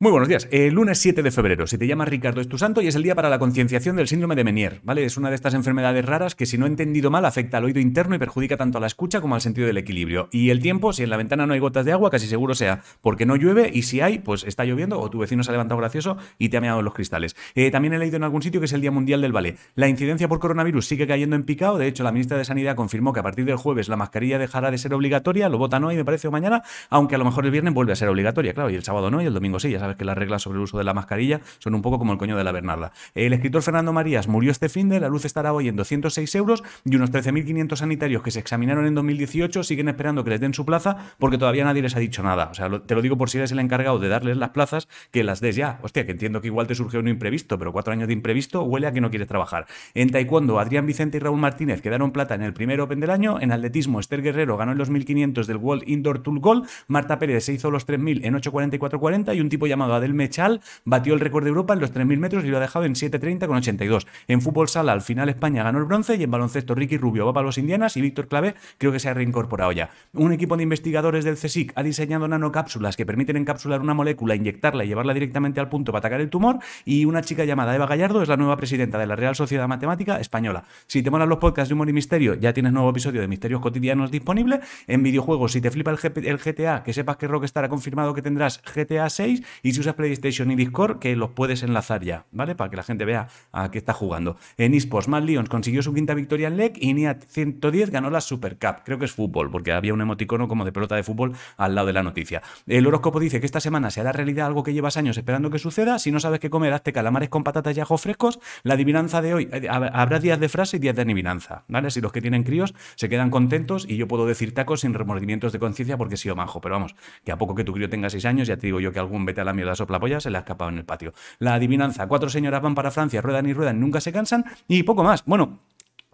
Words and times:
Muy 0.00 0.10
buenos 0.10 0.28
días. 0.28 0.48
El 0.50 0.74
lunes 0.74 0.98
7 0.98 1.22
de 1.22 1.30
febrero, 1.30 1.68
si 1.68 1.78
te 1.78 1.86
llamas 1.86 2.08
Ricardo 2.08 2.40
es 2.40 2.48
tu 2.48 2.58
santo 2.58 2.82
y 2.82 2.88
es 2.88 2.96
el 2.96 3.04
día 3.04 3.14
para 3.14 3.30
la 3.30 3.38
concienciación 3.38 3.94
del 3.94 4.08
síndrome 4.08 4.34
de 4.34 4.42
Menier, 4.42 4.80
¿vale? 4.82 5.04
Es 5.04 5.16
una 5.16 5.28
de 5.28 5.36
estas 5.36 5.54
enfermedades 5.54 6.04
raras 6.04 6.34
que 6.34 6.46
si 6.46 6.58
no 6.58 6.66
he 6.66 6.68
entendido 6.68 7.12
mal 7.12 7.24
afecta 7.24 7.58
al 7.58 7.64
oído 7.64 7.78
interno 7.78 8.16
y 8.16 8.18
perjudica 8.18 8.56
tanto 8.56 8.78
a 8.78 8.80
la 8.80 8.88
escucha 8.88 9.20
como 9.20 9.36
al 9.36 9.40
sentido 9.40 9.68
del 9.68 9.78
equilibrio. 9.78 10.28
Y 10.32 10.50
el 10.50 10.60
tiempo, 10.60 10.92
si 10.92 11.04
en 11.04 11.10
la 11.10 11.16
ventana 11.16 11.46
no 11.46 11.54
hay 11.54 11.60
gotas 11.60 11.84
de 11.84 11.92
agua, 11.92 12.10
casi 12.10 12.26
seguro 12.26 12.56
sea 12.56 12.82
porque 13.02 13.24
no 13.24 13.36
llueve 13.36 13.70
y 13.72 13.82
si 13.82 14.00
hay, 14.00 14.18
pues 14.18 14.42
está 14.42 14.64
lloviendo 14.64 14.98
o 14.98 15.08
tu 15.10 15.20
vecino 15.20 15.44
se 15.44 15.52
ha 15.52 15.52
levantado 15.52 15.78
gracioso 15.78 16.16
y 16.38 16.48
te 16.48 16.56
ha 16.56 16.60
meado 16.60 16.82
los 16.82 16.92
cristales. 16.92 17.36
Eh, 17.54 17.70
también 17.70 17.94
he 17.94 17.98
leído 17.98 18.16
en 18.16 18.24
algún 18.24 18.42
sitio 18.42 18.60
que 18.60 18.66
es 18.66 18.72
el 18.72 18.80
Día 18.80 18.90
Mundial 18.90 19.20
del 19.20 19.32
Ballet. 19.32 19.56
La 19.76 19.88
incidencia 19.88 20.26
por 20.26 20.40
coronavirus 20.40 20.86
sigue 20.88 21.06
cayendo 21.06 21.36
en 21.36 21.44
picado, 21.44 21.78
de 21.78 21.86
hecho 21.86 22.02
la 22.02 22.10
ministra 22.10 22.36
de 22.36 22.44
Sanidad 22.44 22.74
confirmó 22.74 23.12
que 23.12 23.20
a 23.20 23.22
partir 23.22 23.44
del 23.44 23.56
jueves 23.56 23.88
la 23.88 23.96
mascarilla 23.96 24.40
dejará 24.40 24.72
de 24.72 24.78
ser 24.78 24.92
obligatoria, 24.92 25.48
lo 25.48 25.56
votan 25.56 25.84
hoy 25.84 25.94
me 25.94 26.04
parece 26.04 26.26
o 26.26 26.32
mañana, 26.32 26.64
aunque 26.90 27.14
a 27.14 27.18
lo 27.18 27.24
mejor 27.24 27.44
el 27.44 27.52
viernes 27.52 27.72
vuelve 27.72 27.92
a 27.92 27.96
ser 27.96 28.08
obligatoria, 28.08 28.54
claro, 28.54 28.70
y 28.70 28.74
el 28.74 28.82
sábado 28.82 29.08
no 29.08 29.22
y 29.22 29.26
el 29.26 29.32
domingo 29.32 29.60
sí, 29.60 29.70
ya 29.70 29.83
sabes 29.84 29.96
que 29.96 30.04
las 30.04 30.16
reglas 30.16 30.42
sobre 30.42 30.56
el 30.56 30.62
uso 30.62 30.78
de 30.78 30.84
la 30.84 30.94
mascarilla 30.94 31.40
son 31.58 31.74
un 31.74 31.82
poco 31.82 31.98
como 31.98 32.12
el 32.12 32.18
coño 32.18 32.36
de 32.36 32.44
la 32.44 32.52
Bernarda. 32.52 32.92
El 33.14 33.32
escritor 33.34 33.62
Fernando 33.62 33.92
Marías 33.92 34.28
murió 34.28 34.50
este 34.50 34.68
fin 34.68 34.88
de, 34.88 34.98
la 34.98 35.08
luz 35.08 35.24
estará 35.24 35.52
hoy 35.52 35.68
en 35.68 35.76
206 35.76 36.34
euros 36.34 36.62
y 36.84 36.96
unos 36.96 37.12
13.500 37.12 37.76
sanitarios 37.76 38.22
que 38.22 38.30
se 38.30 38.40
examinaron 38.40 38.86
en 38.86 38.94
2018 38.94 39.62
siguen 39.62 39.88
esperando 39.88 40.24
que 40.24 40.30
les 40.30 40.40
den 40.40 40.54
su 40.54 40.64
plaza 40.64 40.96
porque 41.18 41.38
todavía 41.38 41.64
nadie 41.64 41.82
les 41.82 41.96
ha 41.96 41.98
dicho 41.98 42.22
nada. 42.22 42.48
O 42.50 42.54
sea, 42.54 42.70
te 42.80 42.94
lo 42.94 43.02
digo 43.02 43.18
por 43.18 43.28
si 43.28 43.38
eres 43.38 43.52
el 43.52 43.58
encargado 43.58 43.98
de 43.98 44.08
darles 44.08 44.36
las 44.36 44.50
plazas, 44.50 44.88
que 45.10 45.22
las 45.22 45.40
des 45.40 45.56
ya. 45.56 45.78
Hostia, 45.82 46.06
que 46.06 46.12
entiendo 46.12 46.40
que 46.40 46.46
igual 46.48 46.66
te 46.66 46.74
surgió 46.74 47.00
un 47.00 47.08
imprevisto, 47.08 47.58
pero 47.58 47.72
cuatro 47.72 47.92
años 47.92 48.08
de 48.08 48.14
imprevisto 48.14 48.62
huele 48.62 48.86
a 48.86 48.92
que 48.92 49.00
no 49.00 49.10
quieres 49.10 49.28
trabajar. 49.28 49.66
En 49.94 50.10
taekwondo, 50.10 50.58
Adrián 50.58 50.86
Vicente 50.86 51.18
y 51.18 51.20
Raúl 51.20 51.38
Martínez 51.38 51.82
quedaron 51.82 52.10
plata 52.12 52.34
en 52.34 52.42
el 52.42 52.54
primer 52.54 52.80
Open 52.80 53.00
del 53.00 53.10
año. 53.10 53.40
En 53.40 53.52
atletismo, 53.52 54.00
Esther 54.00 54.22
Guerrero 54.22 54.56
ganó 54.56 54.72
en 54.72 54.78
los 54.78 54.90
1.500 54.90 55.46
del 55.46 55.56
World 55.58 55.84
Indoor 55.86 56.20
Tool 56.20 56.40
Goal. 56.40 56.62
Marta 56.88 57.18
Pérez 57.18 57.44
se 57.44 57.52
hizo 57.52 57.70
los 57.70 57.86
3.000 57.86 58.24
en 58.24 58.34
8.44.40 58.34 59.36
y 59.36 59.40
un 59.40 59.48
tipo 59.48 59.66
llamado 59.74 59.94
Adel 59.94 60.14
Mechal 60.14 60.60
batió 60.84 61.14
el 61.14 61.20
récord 61.20 61.44
de 61.44 61.50
Europa 61.50 61.74
en 61.74 61.80
los 61.80 61.92
3.000 61.92 62.18
metros 62.18 62.44
y 62.44 62.48
lo 62.48 62.56
ha 62.56 62.60
dejado 62.60 62.84
en 62.84 62.94
7.30 62.94 63.46
con 63.46 63.56
82. 63.56 64.06
En 64.28 64.40
fútbol 64.40 64.68
sala, 64.68 64.92
al 64.92 65.02
final 65.02 65.28
España 65.28 65.62
ganó 65.62 65.78
el 65.78 65.84
bronce 65.84 66.16
y 66.16 66.22
en 66.22 66.30
baloncesto 66.30 66.74
Ricky 66.74 66.96
Rubio 66.96 67.26
va 67.26 67.32
para 67.32 67.46
los 67.46 67.58
Indianas 67.58 67.96
y 67.96 68.00
Víctor 68.00 68.28
Clavé 68.28 68.54
creo 68.78 68.92
que 68.92 68.98
se 68.98 69.08
ha 69.08 69.14
reincorporado 69.14 69.72
ya. 69.72 69.90
Un 70.12 70.32
equipo 70.32 70.56
de 70.56 70.62
investigadores 70.62 71.24
del 71.24 71.36
CSIC 71.36 71.72
ha 71.74 71.82
diseñado 71.82 72.28
nanocápsulas 72.28 72.96
que 72.96 73.06
permiten 73.06 73.36
encapsular 73.36 73.80
una 73.80 73.94
molécula, 73.94 74.34
inyectarla 74.34 74.84
y 74.84 74.88
llevarla 74.88 75.14
directamente 75.14 75.60
al 75.60 75.68
punto 75.68 75.92
para 75.92 76.00
atacar 76.00 76.20
el 76.20 76.30
tumor 76.30 76.58
y 76.84 77.04
una 77.04 77.22
chica 77.22 77.44
llamada 77.44 77.74
Eva 77.74 77.86
Gallardo 77.86 78.22
es 78.22 78.28
la 78.28 78.36
nueva 78.36 78.56
presidenta 78.56 78.98
de 78.98 79.06
la 79.06 79.16
Real 79.16 79.34
Sociedad 79.34 79.68
Matemática 79.68 80.20
Española. 80.20 80.64
Si 80.86 81.02
te 81.02 81.10
molan 81.10 81.28
los 81.28 81.38
podcasts 81.38 81.68
de 81.68 81.74
humor 81.74 81.88
y 81.88 81.92
misterio, 81.92 82.34
ya 82.34 82.52
tienes 82.52 82.72
nuevo 82.72 82.90
episodio 82.90 83.20
de 83.20 83.28
Misterios 83.28 83.60
Cotidianos 83.60 84.10
disponible. 84.10 84.60
En 84.86 85.02
videojuegos, 85.02 85.52
si 85.52 85.60
te 85.60 85.70
flipa 85.70 85.90
el, 85.90 85.98
el 86.24 86.38
GTA, 86.38 86.82
que 86.82 86.92
sepas 86.92 87.16
que 87.16 87.26
Rockstar 87.26 87.64
ha 87.64 87.68
confirmado 87.68 88.14
que 88.14 88.22
tendrás 88.22 88.62
GTA 88.62 89.08
6 89.08 89.42
y 89.64 89.72
si 89.72 89.80
usas 89.80 89.94
PlayStation 89.94 90.50
y 90.50 90.56
Discord, 90.56 90.98
que 90.98 91.16
los 91.16 91.30
puedes 91.30 91.62
enlazar 91.62 92.04
ya, 92.04 92.26
¿vale? 92.32 92.54
Para 92.54 92.70
que 92.70 92.76
la 92.76 92.82
gente 92.82 93.06
vea 93.06 93.28
a 93.50 93.70
qué 93.70 93.78
está 93.78 93.94
jugando. 93.94 94.36
En 94.58 94.74
eSports, 94.74 95.08
Matt 95.08 95.24
Lions 95.24 95.48
consiguió 95.48 95.82
su 95.82 95.94
quinta 95.94 96.12
victoria 96.12 96.48
en 96.48 96.58
LEC 96.58 96.76
y 96.78 96.92
NIAT 96.92 97.24
110 97.24 97.90
ganó 97.90 98.10
la 98.10 98.20
Super 98.20 98.58
Cup. 98.58 98.82
Creo 98.84 98.98
que 98.98 99.06
es 99.06 99.12
fútbol, 99.12 99.50
porque 99.50 99.72
había 99.72 99.94
un 99.94 100.02
emoticono 100.02 100.48
como 100.48 100.66
de 100.66 100.72
pelota 100.72 100.96
de 100.96 101.02
fútbol 101.02 101.32
al 101.56 101.74
lado 101.74 101.86
de 101.86 101.94
la 101.94 102.02
noticia. 102.02 102.42
El 102.66 102.86
horóscopo 102.86 103.18
dice 103.20 103.40
que 103.40 103.46
esta 103.46 103.58
semana 103.58 103.90
se 103.90 104.02
hará 104.02 104.12
realidad 104.12 104.46
algo 104.46 104.62
que 104.62 104.74
llevas 104.74 104.98
años 104.98 105.16
esperando 105.16 105.48
que 105.48 105.58
suceda. 105.58 105.98
Si 105.98 106.12
no 106.12 106.20
sabes 106.20 106.40
qué 106.40 106.50
comer, 106.50 106.74
hazte 106.74 106.92
calamares 106.92 107.30
con 107.30 107.42
patatas 107.42 107.74
y 107.74 107.80
ajo 107.80 107.96
frescos. 107.96 108.40
La 108.64 108.74
adivinanza 108.74 109.22
de 109.22 109.32
hoy, 109.32 109.48
eh, 109.50 109.66
habrá 109.70 110.18
días 110.18 110.38
de 110.38 110.50
frase 110.50 110.76
y 110.76 110.80
días 110.80 110.94
de 110.94 111.02
adivinanza, 111.02 111.64
¿vale? 111.68 111.90
Si 111.90 112.02
los 112.02 112.12
que 112.12 112.20
tienen 112.20 112.42
críos 112.42 112.74
se 112.96 113.08
quedan 113.08 113.30
contentos 113.30 113.86
y 113.88 113.96
yo 113.96 114.08
puedo 114.08 114.26
decir 114.26 114.52
tacos 114.52 114.82
sin 114.82 114.92
remordimientos 114.92 115.54
de 115.54 115.58
conciencia 115.58 115.96
porque 115.96 116.16
he 116.16 116.18
sido 116.18 116.36
majo. 116.36 116.60
Pero 116.60 116.74
vamos, 116.74 116.94
que 117.24 117.32
a 117.32 117.38
poco 117.38 117.54
que 117.54 117.64
tu 117.64 117.72
crío 117.72 117.88
tenga 117.88 118.10
seis 118.10 118.26
años, 118.26 118.46
ya 118.46 118.58
te 118.58 118.66
digo 118.66 118.78
yo 118.78 118.92
que 118.92 118.98
algún 118.98 119.24
vete 119.24 119.40
a 119.40 119.44
la 119.44 119.53
mierda 119.54 119.74
sopla 119.74 120.00
polla 120.00 120.20
se 120.20 120.30
le 120.30 120.38
ha 120.38 120.40
escapado 120.40 120.70
en 120.70 120.78
el 120.78 120.84
patio. 120.84 121.14
La 121.38 121.54
adivinanza, 121.54 122.06
cuatro 122.06 122.28
señoras 122.28 122.62
van 122.62 122.74
para 122.74 122.90
Francia, 122.90 123.22
ruedan 123.22 123.46
y 123.46 123.52
ruedan, 123.52 123.80
nunca 123.80 124.00
se 124.00 124.12
cansan 124.12 124.44
y 124.68 124.82
poco 124.82 125.02
más. 125.02 125.24
Bueno, 125.24 125.60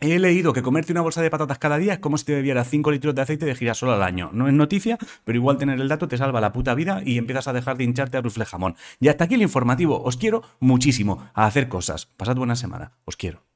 He 0.02 0.18
leído 0.18 0.54
que 0.54 0.62
comerte 0.62 0.92
una 0.92 1.02
bolsa 1.02 1.20
de 1.20 1.28
patatas 1.28 1.58
cada 1.58 1.76
día 1.76 1.92
es 1.92 1.98
como 1.98 2.16
si 2.16 2.24
te 2.24 2.34
bebieras 2.34 2.70
5 2.70 2.90
litros 2.90 3.14
de 3.14 3.20
aceite 3.20 3.44
de 3.44 3.54
girasol 3.54 3.90
al 3.90 4.02
año. 4.02 4.30
No 4.32 4.48
es 4.48 4.54
noticia, 4.54 4.96
pero 5.24 5.36
igual 5.36 5.58
tener 5.58 5.78
el 5.78 5.88
dato 5.88 6.08
te 6.08 6.16
salva 6.16 6.40
la 6.40 6.52
puta 6.52 6.74
vida 6.74 7.02
y 7.04 7.18
empiezas 7.18 7.48
a 7.48 7.52
dejar 7.52 7.76
de 7.76 7.84
hincharte 7.84 8.16
a 8.16 8.22
rufle 8.22 8.46
jamón. 8.46 8.76
Y 8.98 9.08
hasta 9.08 9.24
aquí 9.24 9.34
el 9.34 9.42
informativo. 9.42 10.02
Os 10.02 10.16
quiero 10.16 10.42
muchísimo 10.58 11.28
a 11.34 11.44
hacer 11.44 11.68
cosas. 11.68 12.06
Pasad 12.06 12.36
buena 12.36 12.56
semana. 12.56 12.92
Os 13.04 13.18
quiero. 13.18 13.49